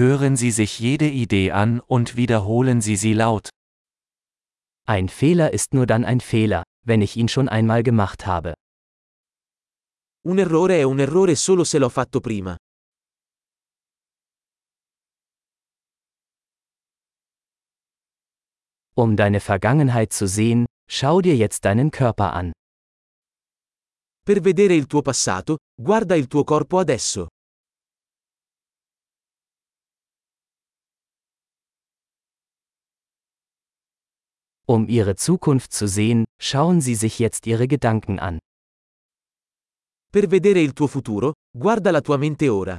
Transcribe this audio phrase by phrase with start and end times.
[0.00, 3.50] Hören Sie sich jede Idee an und wiederholen Sie sie laut.
[4.86, 8.54] Ein Fehler ist nur dann ein Fehler, wenn ich ihn schon einmal gemacht habe.
[10.24, 12.56] Un errore è un errore solo se l'ho fatto prima.
[18.94, 22.52] Um deine Vergangenheit zu sehen, schau dir jetzt deinen Körper an.
[24.24, 27.28] Per vedere il tuo passato, guarda il tuo corpo adesso.
[34.70, 38.38] Um Ihre Zukunft zu sehen, schauen Sie sich jetzt Ihre Gedanken an.
[40.12, 42.78] Per vedere il tuo futuro, guarda la tua mente ora.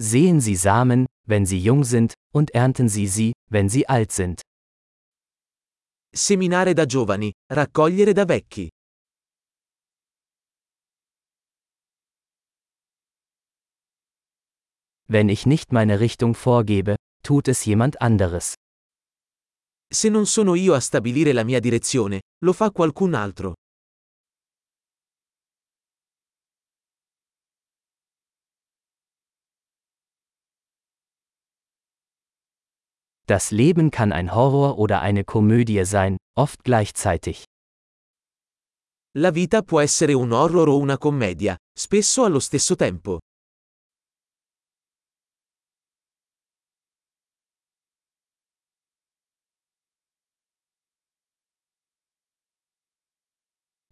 [0.00, 4.40] Sehen Sie Samen, wenn sie jung sind, und ernten Sie sie, wenn sie alt sind.
[6.12, 8.68] Seminare da giovani, raccogliere da vecchi.
[15.12, 16.94] Wenn ich nicht meine Richtung vorgebe,
[17.24, 18.54] tut es jemand anderes.
[19.92, 23.54] Se non sono io a stabilire la mia direzione, lo fa qualcun altro.
[33.26, 37.42] Das Leben kann ein Horror oder eine Komödie sein, oft gleichzeitig.
[39.16, 43.18] La vita può essere un horror o una commedia, spesso allo stesso tempo.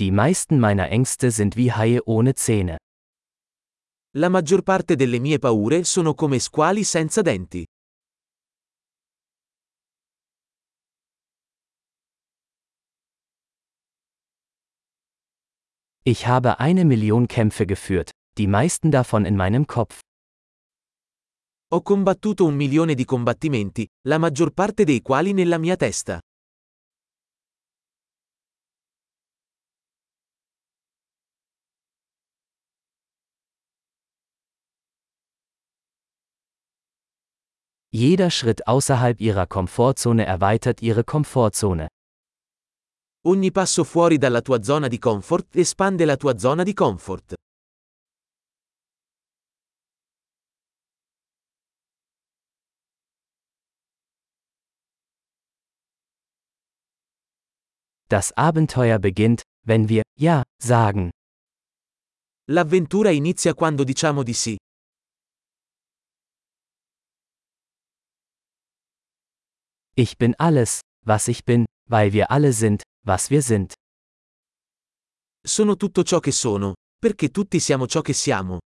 [0.00, 2.78] Die meisten meiner Ängste sind wie Haie ohne Zähne.
[4.16, 7.64] La maggior parte delle mie paure sono come squali senza denti.
[16.02, 20.00] Ich habe eine Million Kämpfe geführt, die meisten davon in meinem Kopf.
[21.72, 26.18] Ho combattuto un milione di combattimenti, la maggior parte dei quali nella mia testa.
[37.96, 41.86] Jeder Schritt außerhalb ihrer Komfortzone erweitert ihre Komfortzone.
[43.24, 47.34] Ogni passo fuori dalla tua zona di comfort espande la tua zona di comfort.
[58.08, 61.10] Das Abenteuer beginnt, wenn wir Ja sagen.
[62.50, 64.56] L'avventura inizia quando diciamo di sì.
[69.96, 73.74] Ich bin alles, was ich bin, weil wir alle sind, was wir sind.
[75.46, 78.58] Sono tutto ciò che sono, perché tutti siamo ciò che siamo.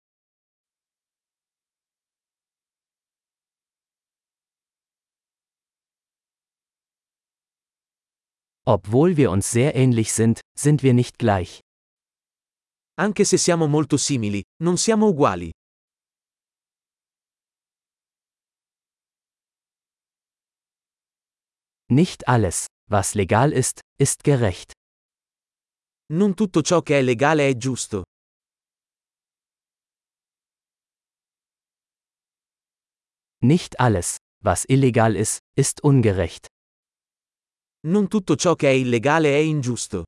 [8.65, 11.59] Obwohl wir uns sehr ähnlich sind, sind wir nicht gleich.
[12.97, 15.51] Anche se siamo molto simili, non siamo uguali.
[21.90, 24.74] Nicht alles, was legal ist, ist gerecht.
[26.12, 28.03] Non tutto ciò che è legale è giusto.
[33.42, 36.48] Nicht alles, was illegal ist, ist ungerecht.
[37.86, 40.04] Non tutto ciò che è illegale è ingiusto.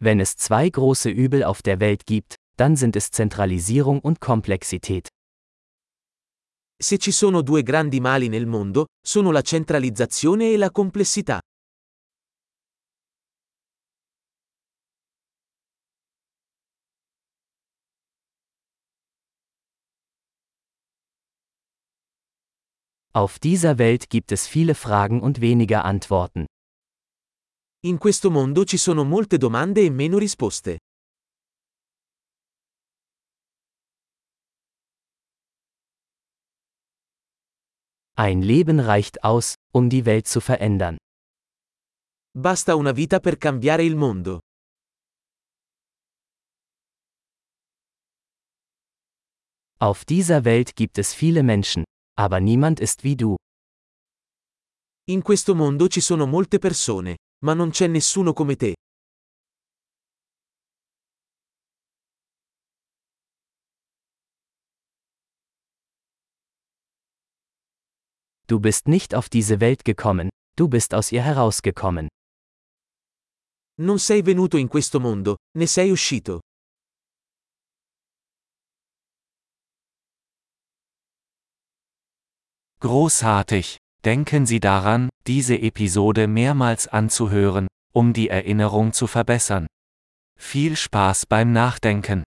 [0.00, 5.08] Wenn es zwei große Übel auf der Welt gibt, dann sind es Zentralisierung und Komplexität.
[6.76, 11.40] Se ci sono due grandi mali nel mondo, sono la centralizzazione e la complessità.
[23.16, 26.46] Auf dieser Welt gibt es viele Fragen und weniger Antworten.
[27.86, 30.78] In questo mondo ci sono molte domande e meno risposte.
[38.16, 40.98] Ein Leben reicht aus, um die Welt zu verändern.
[42.32, 44.38] Basta una vita per cambiare il mondo.
[49.80, 51.82] Auf dieser Welt gibt es viele Menschen,
[52.16, 53.34] aber niemand ist wie du.
[55.08, 58.74] In questo mondo ci sono molte persone, ma non c'è nessuno come te.
[68.46, 72.08] Du bist nicht auf diese Welt gekommen, Du bist aus ihr herausgekommen.
[73.80, 76.40] Non sei venuto in questo mondo, ne sei uscito.
[82.80, 83.78] Großartig!
[84.04, 89.66] Denken Sie daran, diese Episode mehrmals anzuhören, um die Erinnerung zu verbessern.
[90.38, 92.24] Viel Spaß beim Nachdenken!